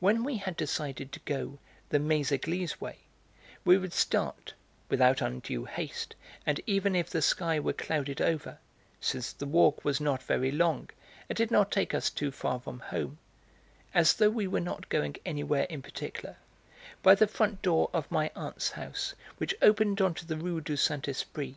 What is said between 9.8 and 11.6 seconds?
was not very long, and did